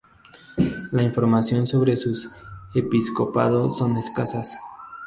Las 0.89 1.05
informaciones 1.05 1.69
sobre 1.69 1.95
su 1.95 2.15
episcopado 2.73 3.69
son 3.69 3.97
escasas. 3.97 4.57